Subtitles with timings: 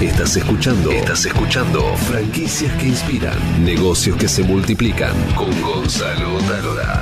[0.00, 0.90] Estás escuchando.
[0.90, 1.96] Estás escuchando.
[1.96, 3.64] Franquicias que inspiran.
[3.64, 5.14] Negocios que se multiplican.
[5.34, 7.00] Con Gonzalo Talora.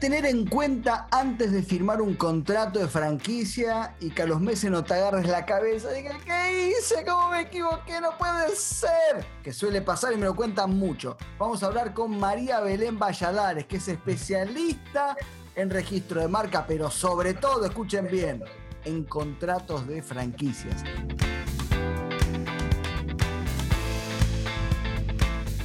[0.00, 4.70] tener en cuenta antes de firmar un contrato de franquicia y que a los meses
[4.70, 7.04] no te agarres la cabeza y digas, ¿qué hice?
[7.06, 8.00] ¿Cómo me equivoqué?
[8.02, 9.24] No puede ser.
[9.42, 11.16] Que suele pasar y me lo cuentan mucho.
[11.38, 15.16] Vamos a hablar con María Belén Valladares, que es especialista
[15.54, 18.42] en registro de marca, pero sobre todo, escuchen bien,
[18.84, 20.84] en contratos de franquicias.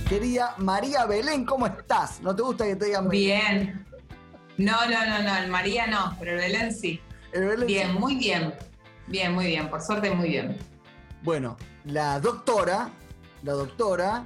[0.09, 2.19] Querida María Belén, ¿cómo estás?
[2.21, 3.85] ¿No te gusta que te digan Bien.
[4.57, 6.99] No, no, no, no, el María no, pero el Belén sí.
[7.31, 7.99] El Belén Bien, sí.
[7.99, 8.55] muy bien.
[9.05, 10.57] Bien, muy bien, por suerte muy bien.
[11.21, 12.89] Bueno, la doctora,
[13.43, 14.25] la doctora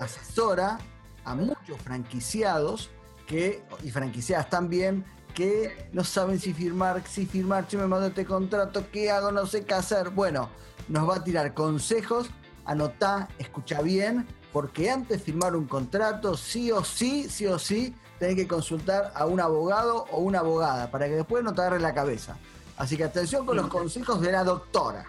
[0.00, 0.78] asesora
[1.26, 2.88] a muchos franquiciados
[3.26, 8.24] que, y franquiciadas también, que no saben si firmar, si firmar, yo me mando este
[8.24, 9.30] contrato, ¿qué hago?
[9.30, 10.08] No sé qué hacer.
[10.08, 10.48] Bueno,
[10.88, 12.30] nos va a tirar consejos,
[12.64, 17.94] anotá, escucha bien, porque antes de firmar un contrato, sí o sí, sí o sí,
[18.18, 21.80] tenés que consultar a un abogado o una abogada, para que después no te agarre
[21.80, 22.36] la cabeza.
[22.76, 25.06] Así que atención con los consejos de la doctora.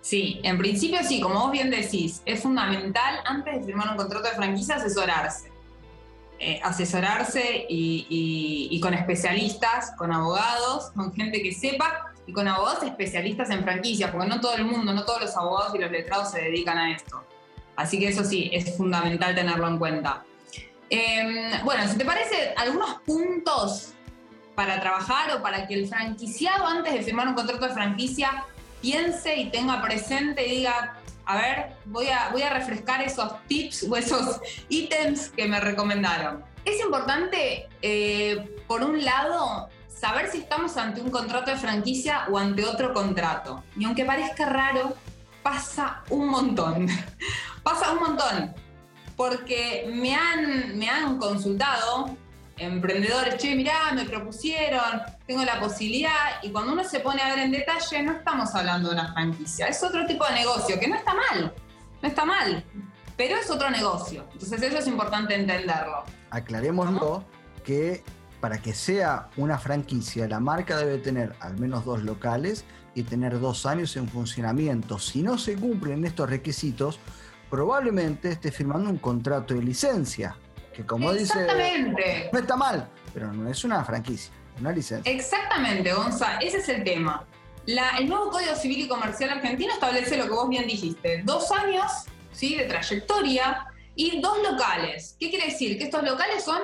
[0.00, 4.28] Sí, en principio sí, como vos bien decís, es fundamental antes de firmar un contrato
[4.28, 5.50] de franquicia asesorarse.
[6.38, 12.46] Eh, asesorarse y, y- y con especialistas, con abogados, con gente que sepa y con
[12.46, 15.90] abogados especialistas en franquicias, porque no todo el mundo, no todos los abogados y los
[15.90, 17.24] letrados se dedican a esto.
[17.76, 20.24] Así que eso sí, es fundamental tenerlo en cuenta.
[20.88, 23.92] Eh, bueno, si te parece, algunos puntos
[24.54, 28.44] para trabajar o para que el franquiciado antes de firmar un contrato de franquicia
[28.80, 33.86] piense y tenga presente y diga, a ver, voy a, voy a refrescar esos tips
[33.90, 36.44] o esos ítems que me recomendaron.
[36.64, 42.38] Es importante, eh, por un lado, saber si estamos ante un contrato de franquicia o
[42.38, 43.62] ante otro contrato.
[43.76, 44.94] Y aunque parezca raro,
[45.42, 46.88] pasa un montón.
[47.66, 48.54] Pasa un montón.
[49.16, 52.16] Porque me han, me han consultado
[52.56, 57.40] emprendedores, che, mirá, me propusieron, tengo la posibilidad, y cuando uno se pone a ver
[57.40, 60.94] en detalle, no estamos hablando de una franquicia, es otro tipo de negocio, que no
[60.94, 61.52] está mal,
[62.00, 62.64] no está mal,
[63.16, 64.24] pero es otro negocio.
[64.32, 66.04] Entonces eso es importante entenderlo.
[66.30, 67.24] aclarémoslo
[67.64, 68.04] que
[68.40, 73.38] para que sea una franquicia, la marca debe tener al menos dos locales y tener
[73.40, 74.98] dos años en funcionamiento.
[74.98, 76.98] Si no se cumplen estos requisitos,
[77.50, 80.36] probablemente esté firmando un contrato de licencia,
[80.74, 82.30] que como dice, Exactamente.
[82.32, 85.10] no está mal, pero no es una franquicia, una licencia.
[85.10, 87.26] Exactamente, Gonza, ese es el tema.
[87.66, 91.50] La- el nuevo Código Civil y Comercial argentino establece lo que vos bien dijiste, dos
[91.50, 91.90] años
[92.32, 92.56] ¿sí?
[92.56, 95.16] de trayectoria y dos locales.
[95.18, 95.78] ¿Qué quiere decir?
[95.78, 96.60] Que estos locales son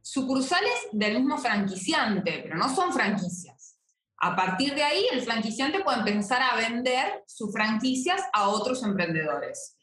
[0.00, 3.76] sucursales del mismo franquiciante, pero no son franquicias.
[4.18, 9.76] A partir de ahí, el franquiciante puede empezar a vender sus franquicias a otros emprendedores.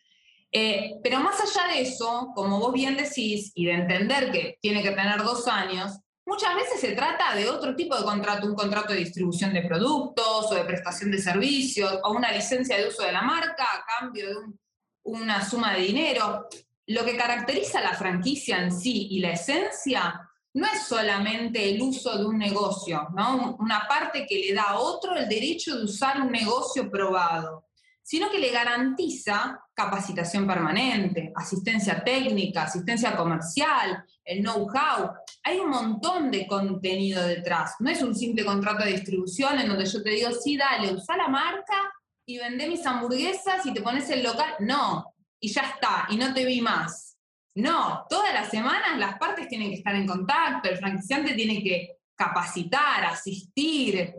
[0.51, 4.81] Eh, pero más allá de eso, como vos bien decís, y de entender que tiene
[4.83, 8.93] que tener dos años, Muchas veces se trata de otro tipo de contrato, un contrato
[8.93, 13.11] de distribución de productos o de prestación de servicios o una licencia de uso de
[13.11, 14.59] la marca a cambio de un-
[15.05, 16.47] una suma de dinero.
[16.85, 20.21] Lo que caracteriza la franquicia en sí y la esencia
[20.53, 23.55] no es solamente el uso de un negocio, ¿no?
[23.59, 27.68] una parte que le da a otro el derecho de usar un negocio probado,
[28.09, 35.11] sino que le garantiza capacitación permanente, asistencia técnica, asistencia comercial, el know-how.
[35.43, 37.75] Hay un montón de contenido detrás.
[37.77, 41.17] No es un simple contrato de distribución en donde yo te digo, sí, dale, usa
[41.17, 41.93] la marca
[42.25, 44.55] y vendé mis hamburguesas y te pones el local.
[44.61, 47.15] No, y ya está, y no te vi más.
[47.53, 51.97] No, todas las semanas las partes tienen que estar en contacto, el franquiciante tiene que
[52.15, 54.15] capacitar, asistir,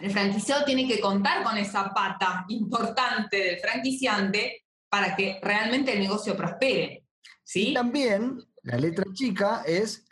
[0.00, 6.00] el franquiciado tiene que contar con esa pata importante del franquiciante para que realmente el
[6.00, 7.04] negocio prospere.
[7.22, 7.74] Y ¿Sí?
[7.74, 10.06] también la letra chica es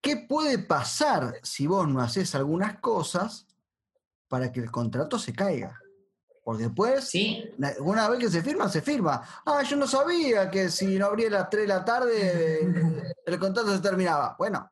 [0.00, 3.46] qué puede pasar si vos no haces algunas cosas
[4.28, 5.80] para que el contrato se caiga.
[6.44, 7.44] Porque después, Sí,
[7.80, 9.22] una vez que se firma, se firma.
[9.44, 12.60] Ah, yo no sabía que si no abría a las 3 de la tarde
[13.26, 14.34] el contrato se terminaba.
[14.38, 14.70] Bueno,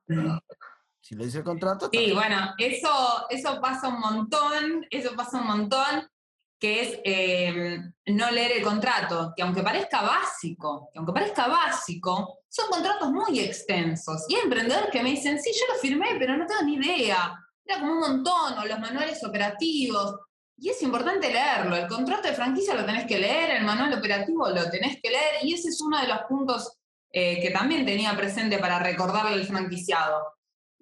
[1.06, 2.14] si lo dice el contrato, Sí, bien.
[2.16, 6.10] bueno, eso, eso pasa un montón, eso pasa un montón,
[6.58, 12.40] que es eh, no leer el contrato, que aunque parezca básico, que aunque parezca básico,
[12.48, 14.24] son contratos muy extensos.
[14.28, 17.38] Y hay emprendedores que me dicen, sí, yo lo firmé, pero no tengo ni idea.
[17.64, 20.16] Era como un montón, o los manuales operativos.
[20.58, 21.76] Y es importante leerlo.
[21.76, 25.44] El contrato de franquicia lo tenés que leer, el manual operativo lo tenés que leer,
[25.44, 26.78] y ese es uno de los puntos
[27.12, 30.35] eh, que también tenía presente para recordarle al franquiciado.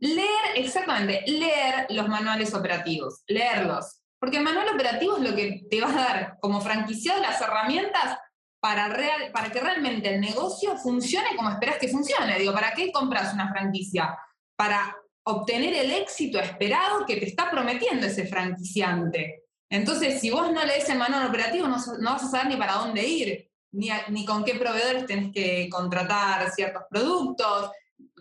[0.04, 4.02] Leer, exactamente, leer los manuales operativos, leerlos.
[4.20, 8.18] Porque el manual operativo es lo que te va a dar como franquiciado las herramientas
[8.60, 8.94] para,
[9.32, 12.38] para que realmente el negocio funcione como esperas que funcione.
[12.38, 14.14] Digo, ¿para qué compras una franquicia?
[14.56, 19.44] Para obtener el éxito esperado que te está prometiendo ese franquiciante.
[19.70, 23.06] Entonces, si vos no lees el manual operativo, no, vas a saber ni para dónde
[23.06, 27.70] ir, ni, ni con qué proveedores tenés que contratar ciertos productos,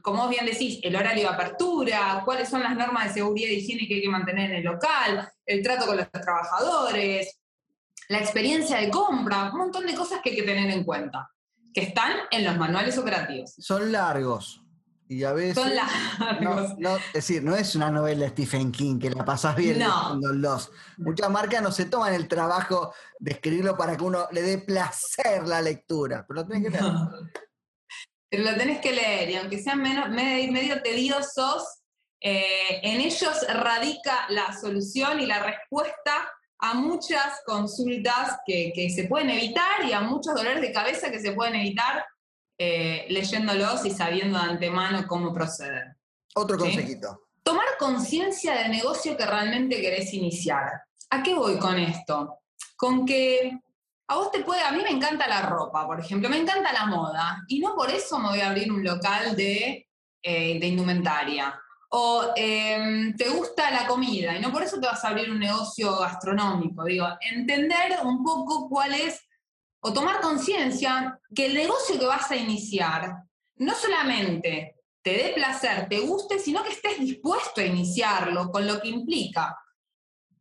[0.04, 3.54] como vos bien decís, el horario de apertura, cuáles son las normas de seguridad y
[3.54, 7.40] higiene que hay que mantener en el local, el trato con los trabajadores,
[8.10, 11.32] la experiencia de compra, un montón de cosas que hay que tener en cuenta,
[11.74, 13.54] que están en los manuales operativos.
[13.58, 14.62] Son largos.
[15.08, 15.56] Y a veces.
[15.56, 16.72] Son largos.
[17.08, 20.16] es decir, no es una novela de Stephen King que la pasas bien no.
[20.34, 20.70] los.
[20.98, 25.48] Muchas marcas no se toman el trabajo de escribirlo para que uno le dé placer
[25.48, 26.92] la lectura, pero lo tenés que leer.
[28.34, 31.84] Pero lo tenés que leer, y aunque sean menos, medio, tediosos,
[32.20, 39.30] eh, en ellos radica la solución y la respuesta a muchas consultas que, se pueden
[39.30, 42.04] evitar y a muchos dolores de cabeza que se pueden evitar
[42.58, 45.96] eh, leyéndolos y sabiendo de antemano cómo proceder.
[46.34, 47.28] Otro consejito.
[47.44, 50.72] Tomar conciencia del negocio que realmente querés iniciar.
[51.12, 52.40] ¿A qué voy con esto?
[52.76, 53.60] Con que
[54.08, 56.86] a vos te puede, a mí me encanta la ropa, por ejemplo, me encanta la
[56.86, 59.88] moda, y no por eso me voy a abrir un local de,
[60.22, 61.60] eh, de indumentaria
[61.96, 65.40] o em, te gusta la comida y no por eso te vas a abrir un
[65.40, 66.84] negocio gastronómico.
[66.86, 69.22] Digo, entender un poco cuál es,
[69.80, 73.14] o tomar conciencia que el negocio que vas a iniciar
[73.58, 78.82] no solamente te dé placer, te guste, sino que estés dispuesto a iniciarlo con lo
[78.82, 79.56] que implica.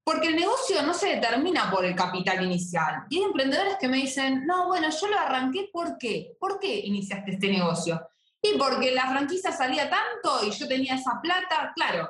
[0.04, 3.04] Porque el negocio no se determina por el capital inicial.
[3.08, 6.36] Y hay emprendedores que me dicen, no, bueno, yo lo arranqué, ¿por qué?
[6.40, 8.00] ¿Por qué iniciaste este negocio?
[8.42, 12.08] Y porque la franquicia salía tanto y yo tenía esa plata, claro,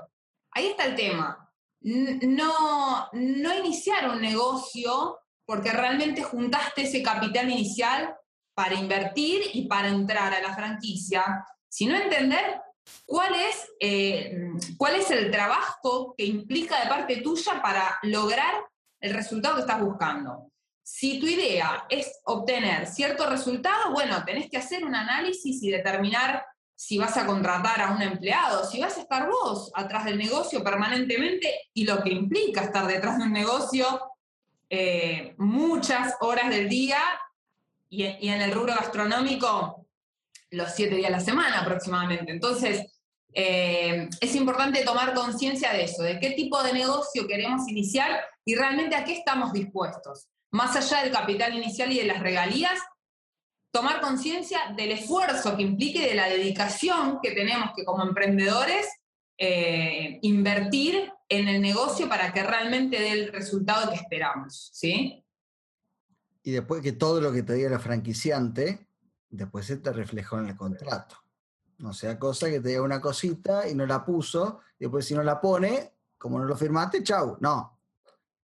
[0.52, 1.50] ahí está el tema.
[1.80, 8.16] No, no iniciar un negocio porque realmente juntaste ese capital inicial
[8.54, 12.62] para invertir y para entrar a la franquicia, sino entender
[13.06, 18.64] cuál es, eh, cuál es el trabajo que implica de parte tuya para lograr
[19.00, 20.50] el resultado que estás buscando.
[20.82, 26.44] Si tu idea es obtener cierto resultado, bueno, tenés que hacer un análisis y determinar
[26.74, 30.64] si vas a contratar a un empleado, si vas a estar vos atrás del negocio
[30.64, 33.86] permanentemente y lo que implica estar detrás de un negocio
[34.68, 36.98] eh, muchas horas del día
[37.88, 39.81] y, en el rubro gastronómico
[40.52, 42.30] los siete días a la semana aproximadamente.
[42.30, 42.86] Entonces,
[43.34, 48.54] eh, es importante tomar conciencia de eso, de qué tipo de negocio queremos iniciar y
[48.54, 52.78] realmente a qué estamos dispuestos más allá del capital inicial y de las regalías,
[53.72, 58.86] tomar conciencia del esfuerzo que implique de la dedicación que tenemos que como emprendedores
[59.38, 65.24] eh, invertir en el negocio para que realmente dé el resultado que esperamos, ¿sí?
[66.42, 68.86] Y después que todo lo que te diga el franquiciante,
[69.36, 71.16] después se te reflejó en el contrato.
[71.78, 75.14] No sea cosa que te diga una cosita y no la puso, y después si
[75.14, 77.38] no la pone, como no lo firmaste, chau.
[77.40, 77.80] No,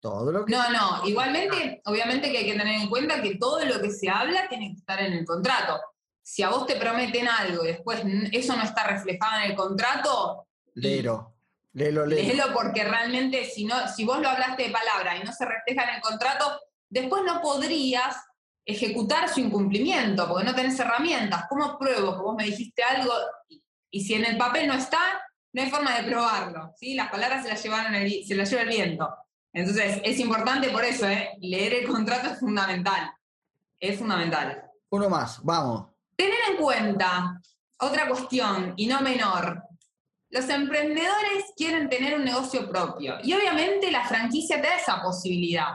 [0.00, 0.52] todo lo que...
[0.52, 4.08] No, no, igualmente, obviamente que hay que tener en cuenta que todo lo que se
[4.08, 5.80] habla tiene que estar en el contrato.
[6.22, 8.02] Si a vos te prometen algo y después
[8.32, 10.46] eso no está reflejado en el contrato...
[10.74, 11.34] Léelo,
[11.72, 12.28] léelo, léelo.
[12.28, 15.84] Léelo porque realmente si, no, si vos lo hablaste de palabra y no se refleja
[15.84, 18.16] en el contrato, después no podrías
[18.68, 21.46] ejecutar su incumplimiento porque no tenés herramientas.
[21.48, 23.12] ¿Cómo pruebo que vos me dijiste algo
[23.90, 24.98] y, si en el papel no está,
[25.54, 26.74] no hay forma de probarlo?
[26.76, 26.94] ¿sí?
[26.94, 29.08] Las palabras se las, llevaron se las lleva el viento.
[29.54, 31.30] Entonces, es importante por eso, ¿eh?
[31.40, 33.10] leer el contrato es fundamental.
[33.80, 34.70] Es fundamental.
[34.90, 35.86] Uno más, vamos.
[36.14, 37.40] Tener en cuenta
[37.80, 39.62] otra cuestión, y no menor.
[40.30, 43.14] Los emprendedores quieren tener un negocio propio.
[43.22, 45.68] Y obviamente la franquicia te da esa posibilidad.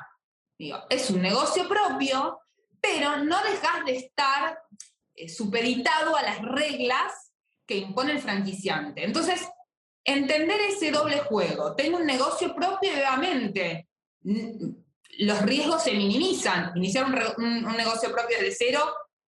[0.59, 2.39] Digo, es un negocio propio,
[2.83, 4.59] pero no dejas de estar
[5.15, 7.31] eh, supeditado a las reglas
[7.65, 9.05] que impone el franquiciante.
[9.05, 9.47] Entonces,
[10.03, 11.75] entender ese doble juego.
[11.75, 13.87] Tengo un negocio propio y obviamente
[15.19, 16.73] los riesgos se minimizan.
[16.75, 17.05] Iniciar
[17.37, 18.81] un, negocio propio de cero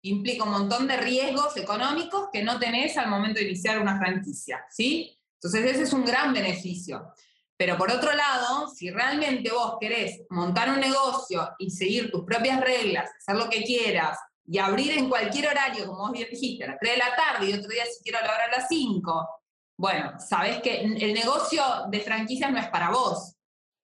[0.03, 4.65] implica un montón de riesgos económicos que no tenés al momento de iniciar una franquicia,
[4.69, 5.17] ¿sí?
[5.35, 7.15] Entonces ese es un gran beneficio.
[7.57, 12.61] Pero por otro lado, si realmente vos querés montar un negocio y seguir tus propias
[12.61, 16.79] reglas, hacer lo que quieras y abrir en cualquier horario, como vos dijiste, a las
[16.81, 19.29] 3 de la tarde y otro día si quiero lograr a las 5,
[19.77, 23.35] bueno, sabes que el negocio de franquicias no es para vos,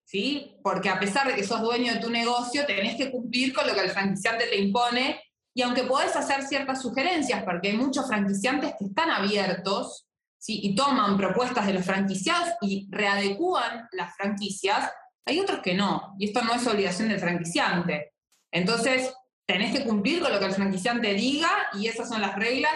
[0.04, 0.56] ¿sí?
[0.62, 3.74] Porque a pesar de que sos dueño de tu negocio, tenés que cumplir con lo
[3.74, 5.20] que el franquiciante te impone
[5.54, 10.06] y aunque podés hacer ciertas sugerencias, porque hay muchos franquiciantes que están abiertos,
[10.40, 10.60] ¿sí?
[10.62, 14.90] Y toman propuestas de los franquiciados y readecúan las franquicias,
[15.24, 18.14] hay otros que no, y esto no es obligación del franquiciante.
[18.50, 19.14] Entonces,
[19.46, 22.72] tenés que cumplir con lo que el franquiciante diga y esas son las reglas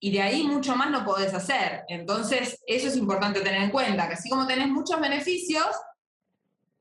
[0.00, 1.84] y de ahí mucho más no podés hacer.
[1.88, 5.66] Entonces, eso es importante tener en cuenta, que así como tenés muchos beneficios,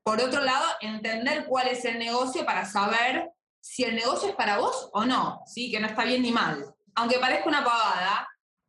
[0.04, 4.60] por otro lado, entender cuál es el negocio para saber si el negocio es para
[4.60, 5.72] vos o no, ¿sí?
[5.72, 6.64] que no está bien ni mal.
[6.94, 8.28] Aunque parezca una pavada,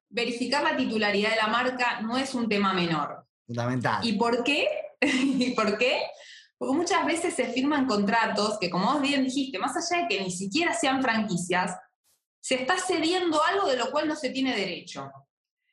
[0.09, 3.27] verificar la titularidad de la marca no es un tema menor.
[3.47, 4.05] Fundamental.
[4.07, 4.69] ¿Y por qué?
[5.01, 6.03] ¿Y por qué?
[6.59, 10.23] Porque muchas veces se firman contratos que, como vos bien dijiste, más allá de que
[10.23, 11.77] ni siquiera sean franquicias,
[12.41, 15.11] se está cediendo algo de lo cual no se tiene derecho.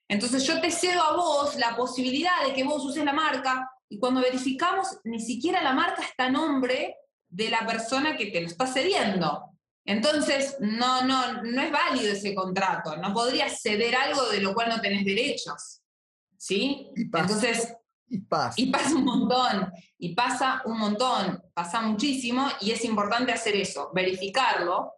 [0.08, 4.00] Entonces yo te cedo a vos la posibilidad de que vos uses la marca y
[4.00, 6.98] cuando verificamos ni siquiera la marca está a nombre
[7.30, 9.53] de la persona que te lo está cediendo.
[9.86, 14.70] Entonces, no, no, no es válido ese contrato, no podrías ceder algo de lo cual
[14.70, 15.82] no tenés derechos.
[16.38, 16.90] ¿Sí?
[16.96, 17.74] Entonces,
[18.08, 18.54] y pasa.
[18.58, 23.92] Y pasa un montón, y pasa un montón, pasa muchísimo, y es importante hacer eso,
[23.94, 24.94] verificarlo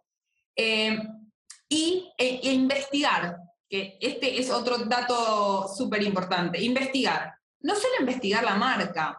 [0.54, 0.98] eh,
[1.68, 3.38] y, e, e, investigar,
[3.68, 7.34] que este es otro dato súper importante, investigar.
[7.60, 9.18] No solo investigar la marca,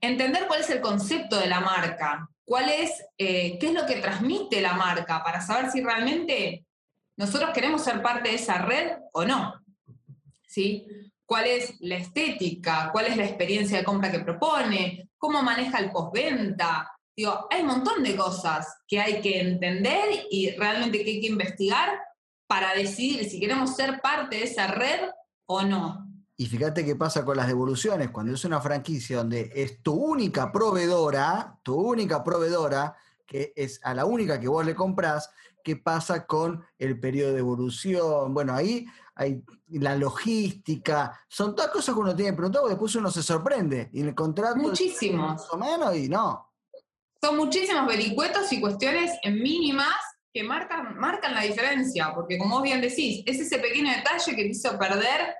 [0.00, 3.96] entender cuál es el concepto de la marca, cuál es, eh, qué es lo que
[3.96, 6.66] transmite la marca, para saber si realmente
[7.16, 9.60] nosotros queremos ser parte de esa red o no.
[10.46, 10.86] ¿Sí?
[11.26, 15.90] cuál es la estética, cuál es la experiencia de compra que propone, cómo maneja el
[15.90, 16.90] postventa.
[17.16, 21.28] Digo, hay un montón de cosas que hay que entender y realmente que hay que
[21.28, 21.98] investigar
[22.46, 25.08] para decidir si queremos ser parte de esa red
[25.46, 26.06] o no.
[26.36, 28.10] Y fíjate qué pasa con las devoluciones.
[28.10, 33.94] Cuando es una franquicia donde es tu única proveedora, tu única proveedora, que es a
[33.94, 35.30] la única que vos le comprás,
[35.62, 38.34] ¿qué pasa con el periodo de devolución?
[38.34, 43.22] Bueno, ahí hay la logística, son todas cosas que uno tiene preguntado, después uno se
[43.22, 43.90] sorprende.
[43.92, 44.56] Y el contrato.
[44.56, 45.34] Muchísimos.
[45.34, 46.52] Más o menos, y no.
[47.22, 49.94] Son muchísimos vericuetos y cuestiones mínimas
[50.32, 54.42] que marcan, marcan la diferencia, porque como vos bien decís, es ese pequeño detalle que
[54.42, 55.34] te hizo perder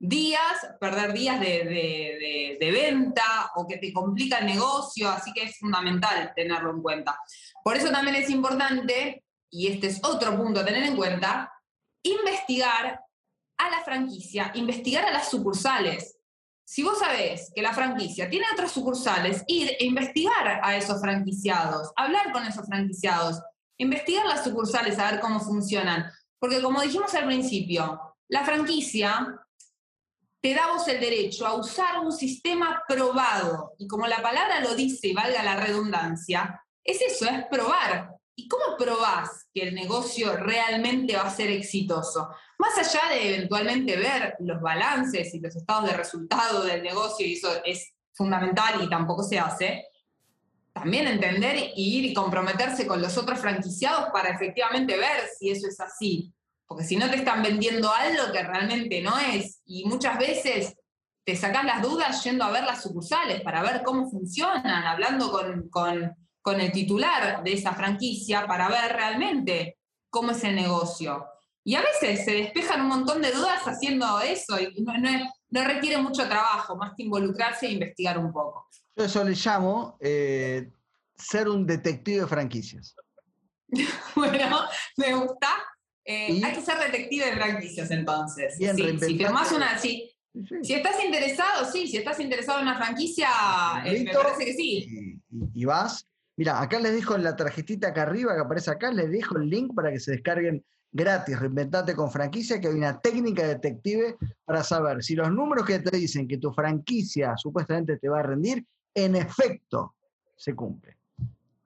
[0.00, 5.58] días, perder días de, de, venta o que te complica el negocio, así que es
[5.58, 7.18] fundamental tenerlo en cuenta.
[7.62, 11.52] Por eso también es importante, y este es otro punto a tener en cuenta,
[12.02, 12.98] investigar
[13.58, 16.16] a la franquicia, investigar a las sucursales.
[16.64, 21.92] Si vos sabés que la franquicia tiene otras sucursales, ir e investigar a esos franquiciados,
[21.96, 23.42] hablar con esos franquiciados,
[23.76, 26.10] investigar las sucursales, a ver cómo funcionan.
[26.38, 29.40] Porque como dijimos al principio, la franquicia
[30.40, 33.74] te da vos el derecho a usar un sistema probado.
[33.78, 38.16] Y como la palabra lo dice valga la redundancia, es eso, es probar.
[38.34, 42.30] ¿Y cómo probás que el negocio realmente va a ser exitoso?
[42.58, 47.34] Más allá de eventualmente ver los balances y los estados de resultado del negocio, y
[47.34, 49.84] eso es fundamental y tampoco se hace,
[50.72, 55.66] también entender y ir y comprometerse con los otros franquiciados para efectivamente ver si eso
[55.68, 56.32] es así.
[56.70, 59.60] Porque si no te están vendiendo algo que realmente no es.
[59.66, 60.76] Y muchas veces
[61.24, 65.68] te sacas las dudas yendo a ver las sucursales para ver cómo funcionan, hablando con,
[65.68, 71.26] con con el titular de esa franquicia para ver realmente cómo es el negocio.
[71.62, 76.26] Y a veces se despejan un montón de dudas haciendo eso y no, requiere mucho
[76.26, 78.68] trabajo, más que involucrarse e investigar un poco.
[78.96, 80.70] Yo eso le llamo eh,
[81.14, 82.94] ser un detective de franquicias.
[84.16, 84.60] bueno,
[84.96, 85.48] me gusta.
[86.04, 88.56] Eh, hay que ser detective de franquicias entonces.
[88.56, 88.64] si,
[89.54, 93.28] una, si, estás interesado, sí, si estás interesado en una franquicia,
[93.84, 95.20] eh, me parece que sí.
[95.54, 96.06] y vas
[96.40, 99.50] Mira, acá les dejo en la tarjetita acá arriba que aparece acá, les dejo el
[99.50, 104.16] link para que se descarguen gratis, reinventate con franquicia, que hay una técnica detective
[104.46, 108.22] para saber si los números que te dicen que tu franquicia supuestamente te va a
[108.22, 108.64] rendir,
[108.94, 109.96] en efecto
[110.34, 110.96] se cumple.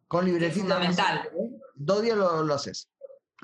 [0.08, 0.48] Con libretita.
[0.48, 1.28] Es fundamental.
[1.76, 2.88] Dos días lo, haces.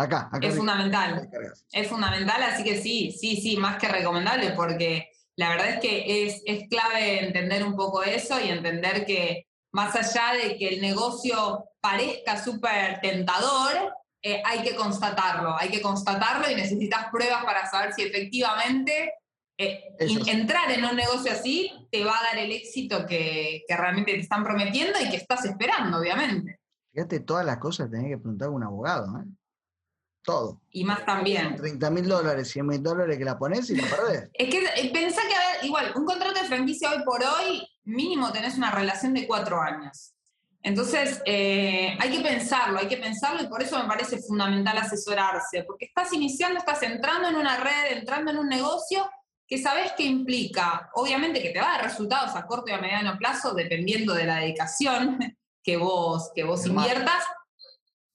[0.01, 0.47] Acá, acá.
[0.47, 1.29] Es fundamental.
[1.73, 6.27] Es fundamental, así que sí, sí, sí, más que recomendable, porque la verdad es que
[6.27, 10.81] es, es clave entender un poco eso y entender que más allá de que el
[10.81, 17.71] negocio parezca súper tentador, eh, hay que constatarlo, hay que constatarlo y necesitas pruebas para
[17.71, 19.13] saber si efectivamente
[19.59, 24.21] eh, entrar en un negocio así te va a dar el éxito que, realmente te
[24.21, 26.59] están prometiendo y que estás esperando, obviamente.
[26.93, 29.25] Fíjate todas las cosas que tenés que preguntar a un abogado, ¿eh?
[30.23, 30.61] Todo.
[30.71, 31.57] Y más también.
[31.57, 34.31] 30 mil dólares, 100 mil dólares que la pones y la perdés.
[34.35, 38.31] Es que pensá que, a ver, igual, un contrato de franquicia hoy por hoy mínimo
[38.33, 40.15] tenés una relación de cuatro años.
[40.63, 45.65] Entonces, eh, hay que pensarlo, hay que pensarlo y por eso me parece fundamental asesorarse,
[45.65, 49.11] porque estás iniciando, estás entrando en una red, entrando en un negocio
[49.47, 52.79] que sabes que implica, obviamente que te va a dar resultados a corto y a
[52.79, 55.19] mediano plazo, dependiendo de la dedicación
[55.63, 57.25] que vos, que vos inviertas.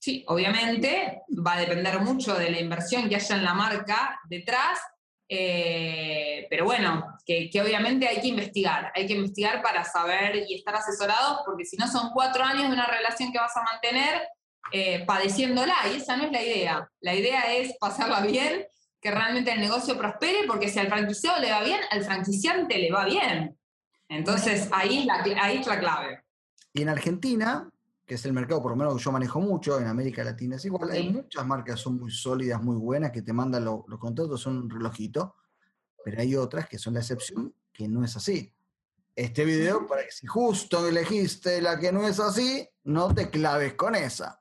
[0.06, 4.80] Sí, obviamente va a depender mucho de la inversión que haya en la marca detrás,
[5.28, 10.76] eh, pero bueno, que, obviamente hay que investigar, hay que investigar para saber y estar
[10.76, 14.22] asesorados, porque si no son cuatro años de una relación que vas a mantener
[14.72, 16.88] eh, padeciéndola, y esa no es la idea.
[17.00, 18.64] La idea es pasarla bien,
[19.02, 22.92] que realmente el negocio prospere, porque si al franquiciado le va bien, al franquiciante le
[22.92, 23.58] va bien.
[24.08, 26.22] Entonces ahí, la, ahí es la clave.
[26.74, 27.72] Y en Argentina,
[28.06, 30.66] que es el mercado por lo menos que yo manejo mucho, en América Latina es
[30.66, 34.58] igual, hay muchas marcas son muy sólidas, muy buenas, que te mandan los contratos, son
[34.58, 35.36] un relojito,
[36.04, 38.54] pero hay otras que son la excepción, que no es así.
[39.16, 43.74] Este video, para que si justo elegiste la que no es así, no te claves
[43.74, 44.40] con esa.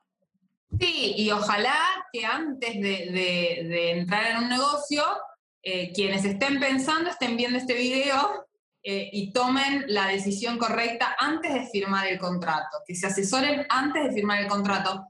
[0.79, 1.77] Sí, y ojalá
[2.11, 5.03] que antes de, entrar en un negocio,
[5.63, 8.45] eh, quienes estén pensando estén viendo este video
[8.87, 14.03] eh, y tomen la decisión correcta antes de firmar el contrato, que se asesoren antes
[14.03, 15.07] de firmar el contrato.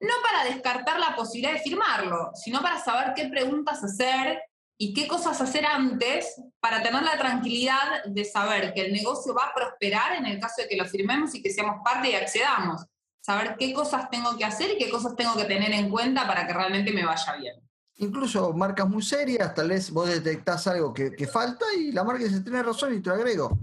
[0.00, 4.40] No para descartar la posibilidad de firmarlo, sino para saber qué preguntas hacer
[4.78, 9.48] y qué cosas hacer antes para tener la tranquilidad de saber que el negocio va
[9.48, 12.86] a prosperar en el caso de que lo firmemos y que seamos parte y accedamos.
[13.20, 16.46] Saber qué cosas tengo que hacer y qué cosas tengo que tener en cuenta para
[16.46, 17.64] que realmente me vaya bien
[17.96, 22.40] incluso marcas muy serias, tal vez vos detectás algo que, falta y la marca dice,
[22.40, 23.58] tiene razón y te lo agrego.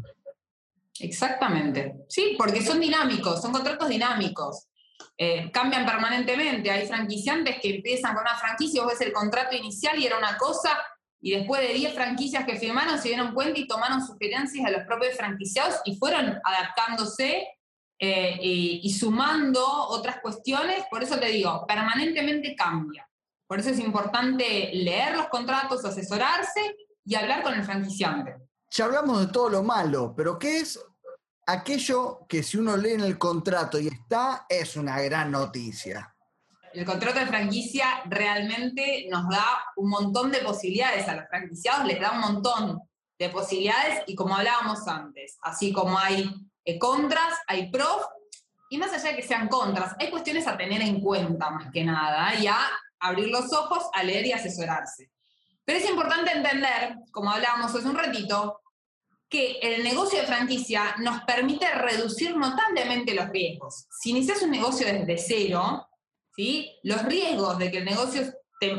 [0.99, 2.05] Exactamente.
[2.07, 4.67] Sí, porque son dinámicos, son contratos dinámicos.
[5.17, 6.69] Eh, cambian permanentemente.
[6.69, 10.37] Hay franquiciantes que empiezan con una franquicia, vos ves el contrato inicial y era una
[10.37, 10.77] cosa,
[11.19, 14.87] y después de 10 franquicias que firmaron se dieron cuenta y tomaron sugerencias de los
[14.87, 17.47] propios franquiciados y fueron adaptándose
[17.99, 20.83] eh, y sumando otras cuestiones.
[20.89, 23.07] Por eso te digo, permanentemente cambia.
[23.51, 28.37] Por eso es importante leer los contratos, asesorarse y hablar con el franquiciante.
[28.69, 30.79] Ya hablamos de todo lo malo, pero ¿qué es
[31.45, 36.15] aquello que si uno lee en el contrato y está, es una gran noticia?
[36.71, 39.45] El contrato de franquicia realmente nos da
[39.75, 42.79] un montón de posibilidades a los franquiciados, les da un montón
[43.19, 47.99] de posibilidades y como hablábamos antes, así como hay eh, contras, hay pros,
[48.69, 51.83] y más allá de que sean contras, hay cuestiones a tener en cuenta más que
[51.83, 52.57] nada y a
[53.01, 55.11] abrir los ojos a leer y asesorarse.
[55.65, 58.61] Pero es importante entender, como hablábamos hace un ratito,
[59.29, 63.87] que el negocio de franquicia nos permite reducir notablemente los riesgos.
[63.89, 65.87] Si inicias un negocio desde cero,
[66.35, 66.77] ¿sí?
[66.83, 68.23] los riesgos de que el negocio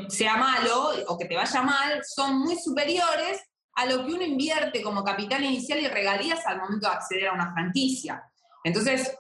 [0.09, 3.41] sea malo o que te vaya mal son muy superiores
[3.75, 7.33] a lo que uno invierte como capital inicial y regalías al momento de acceder a
[7.33, 8.23] una franquicia.
[8.63, 9.17] Entonces,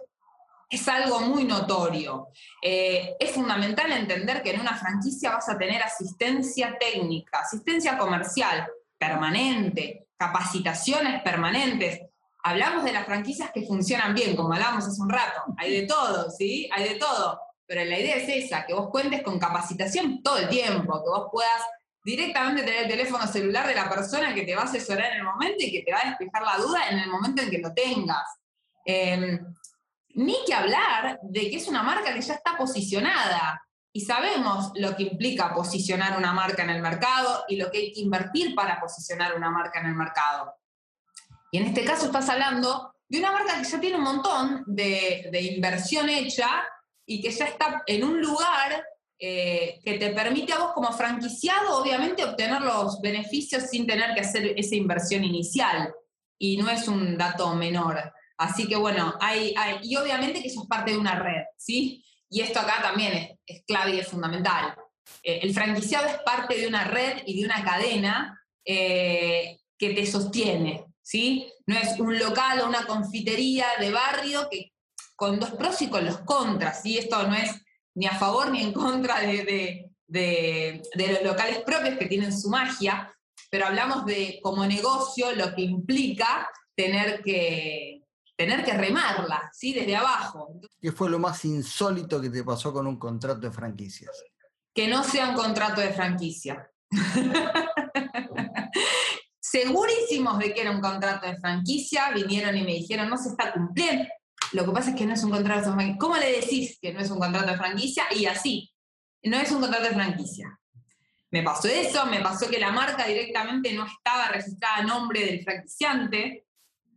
[0.72, 2.28] es algo muy notorio.
[2.62, 8.66] Eh, es fundamental entender que en una franquicia vas a tener asistencia técnica, asistencia comercial
[8.96, 12.00] permanente, capacitaciones permanentes.
[12.42, 15.42] Hablamos de las franquicias que funcionan bien, como hablábamos hace un rato.
[15.58, 16.70] Hay de todo, ¿sí?
[16.72, 17.38] Hay de todo.
[17.66, 21.28] Pero la idea es esa, que vos cuentes con capacitación todo el tiempo, que vos
[21.30, 21.62] puedas
[22.02, 25.24] directamente tener el teléfono celular de la persona que te va a asesorar en el
[25.24, 27.74] momento y que te va a despejar la duda en el momento en que lo
[27.74, 28.24] tengas.
[28.86, 29.38] Eh,
[30.14, 33.62] ni que hablar de que es una marca que ya está posicionada.
[33.94, 37.92] Y sabemos lo que implica posicionar una marca en el mercado y lo que hay
[37.92, 40.54] que invertir para posicionar una marca en el mercado.
[41.50, 45.30] Y en este caso estás hablando de una marca que ya tiene un montón de,
[45.54, 46.64] inversión hecha
[47.04, 48.82] y que ya está en un lugar
[49.18, 54.20] eh, que te permite a vos como franquiciado, obviamente, obtener los beneficios sin tener que
[54.20, 55.92] hacer esa inversión inicial.
[56.38, 58.14] Y no es un dato menor.
[58.42, 62.04] Así que bueno, hay, y obviamente que eso es parte de una red, ¿sí?
[62.28, 64.74] Y esto acá también es, clave y es fundamental.
[65.22, 70.04] Eh, el franquiciado es parte de una red y de una cadena eh, que te
[70.06, 71.52] sostiene, ¿sí?
[71.66, 74.72] No es un local o una confitería de barrio que
[75.14, 76.98] con dos pros y con los contras, ¿sí?
[76.98, 77.62] Esto no es
[77.94, 83.14] ni a favor ni en contra de, de los locales propios que tienen su magia,
[83.50, 88.01] pero hablamos de como negocio lo que implica tener que,
[88.36, 89.72] tener que remarla, ¿sí?
[89.72, 90.60] Desde abajo.
[90.80, 94.10] ¿Qué fue lo más insólito que te pasó con un contrato de franquicias?
[94.74, 96.68] Que no sea un contrato de franquicia.
[99.40, 103.52] Segurísimos de que era un contrato de franquicia, vinieron y me dijeron, no se está
[103.52, 104.04] cumpliendo.
[104.52, 105.98] Lo que pasa es que no es un contrato de franquicia.
[105.98, 108.04] ¿Cómo le decís que no es un contrato de franquicia?
[108.14, 108.72] Y así,
[109.24, 110.58] no es un contrato de franquicia.
[111.30, 115.42] Me pasó eso, me pasó que la marca directamente no estaba registrada a nombre del
[115.42, 116.46] franquiciante,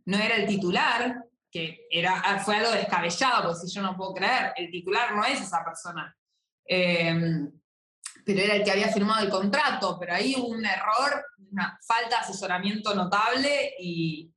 [0.04, 1.25] no era el titular,
[1.56, 5.40] que era, fue algo descabellado, porque si yo no puedo creer, el titular no es
[5.40, 6.14] esa persona.
[6.66, 7.50] Em,
[8.24, 12.08] pero era el que había firmado el contrato, pero ahí hubo un error, una falta
[12.10, 14.30] de asesoramiento notable y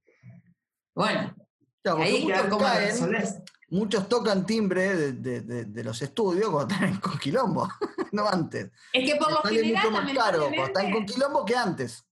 [0.95, 1.35] bueno,
[1.81, 3.33] Claro, ahí muchos cómo caen,
[3.69, 7.67] muchos tocan timbre de, de- de- de los estudios cuando están con quilombo,
[8.11, 8.69] no antes.
[8.93, 12.05] Es que por lo general, mucho más caro cuando están con lamentablemente, quilombo que antes.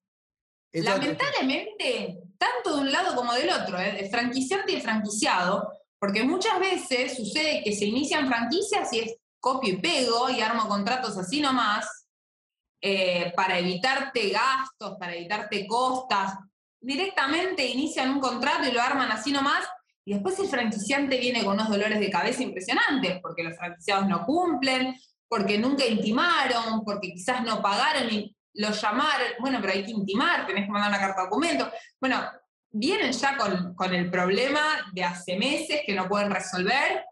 [0.73, 3.93] Lamentablemente, tanto de un lado como del otro, ¿eh?
[3.93, 9.73] de franquiciante y franquiciado, porque muchas veces sucede que se inician franquicias y es copio
[9.73, 12.07] y pego y armo contratos así nomás,
[12.81, 16.35] eh, para evitarte gastos, para evitarte costas.
[16.79, 19.65] Directamente inician un contrato y lo arman así nomás,
[20.05, 24.25] y después el franquiciante viene con unos dolores de cabeza impresionantes, porque los franquiciados no
[24.25, 24.95] cumplen,
[25.27, 28.09] porque nunca intimaron, porque quizás no pagaron
[28.57, 31.71] los llamaron, bueno, pero hay que intimar, tenés que mandar una carta de documento.
[31.99, 32.23] Bueno,
[32.69, 37.05] vienen ya con, con el problema de hace meses que no pueden resolver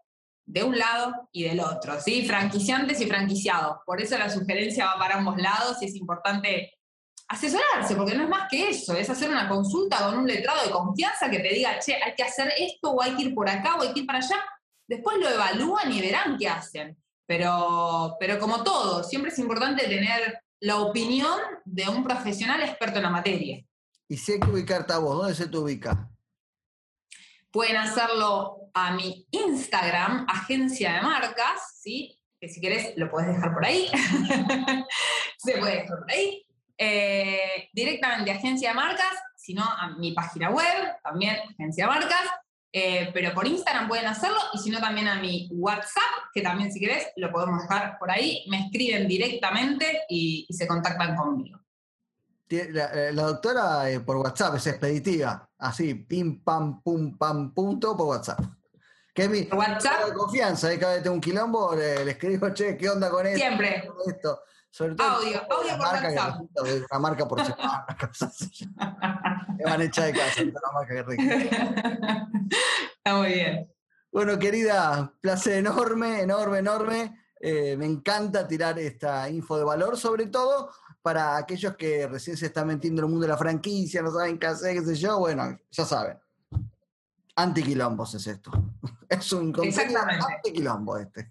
[0.44, 2.24] de un lado y del otro, ¿sí?
[2.26, 3.78] Franquiciantes y franquiciados.
[3.84, 6.72] Por eso la sugerencia va para ambos lados y es importante
[7.28, 10.70] asesorarse, porque no es más que eso, es hacer una consulta con un letrado de
[10.70, 13.76] confianza que te diga, che, hay que hacer esto o hay que ir por acá
[13.76, 14.44] o hay que ir para allá.
[14.86, 16.96] Después lo evalúan y verán qué hacen.
[17.26, 23.02] Pero, pero como todo, siempre es importante tener la opinión de un profesional experto en
[23.02, 23.64] la materia.
[24.08, 26.08] Y si hay que ubicarte a vos, ¿dónde se te ubica?
[27.50, 32.18] Pueden hacerlo a mi Instagram, agencia de marcas, ¿sí?
[32.40, 33.88] Que si querés lo podés dejar por ahí.
[35.38, 36.46] Se puede dejar por ahí.
[36.78, 42.28] Eh, directamente agencia de marcas, sino a mi página web, también agencia de marcas.
[42.78, 46.70] Eh, pero por Instagram pueden hacerlo y si no también a mi WhatsApp, que también
[46.70, 48.44] si querés lo podemos dejar por ahí.
[48.50, 51.58] Me escriben directamente y, y se contactan conmigo.
[52.50, 57.96] La, eh, la doctora eh, por WhatsApp es expeditiva, así, pim, pam, pum, pam, punto,
[57.96, 58.40] por WhatsApp.
[59.14, 60.78] Que es mi WhatsApp, de confianza, ¿eh?
[60.78, 63.38] cada vez tengo un quilombo, le, le escribo, che, ¿qué onda con esto?
[63.38, 63.86] siempre.
[63.86, 64.40] con esto?
[64.70, 66.40] Sobre todo Audio, audio por WhatsApp.
[66.90, 68.68] una marca por semana, cosas así.
[69.56, 71.22] Me van a echar de casa, la rica.
[72.96, 73.72] Está muy bien.
[74.10, 77.20] Bueno, querida, placer enorme, enorme, enorme.
[77.38, 80.70] Eh, me encanta tirar esta info de valor, sobre todo
[81.02, 84.38] para aquellos que recién se están metiendo en el mundo de la franquicia, no saben
[84.38, 85.18] qué hacer, qué sé yo.
[85.20, 86.18] Bueno, ya saben.
[87.36, 88.50] Antiquilombos es esto.
[89.08, 90.24] Es un Exactamente.
[90.34, 91.30] antiquilombo este.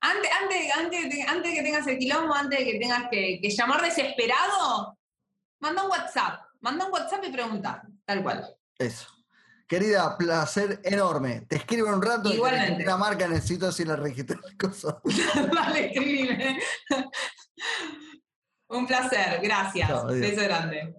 [0.00, 3.50] Antes, antes, antes, antes de que tengas el quilombo, antes de que tengas que, que
[3.50, 4.96] llamar desesperado,
[5.58, 6.49] manda un WhatsApp.
[6.60, 8.56] Manda un WhatsApp y pregunta, tal cual.
[8.78, 9.08] Eso.
[9.66, 11.42] Querida, placer enorme.
[11.42, 12.32] Te escribo en un rato.
[12.32, 12.82] Igualmente.
[12.82, 14.96] Una marca necesito si la registrar cosas.
[15.54, 16.58] Dale, escribime.
[18.68, 19.88] un placer, gracias.
[19.88, 20.06] Chao.
[20.06, 20.94] Beso grande.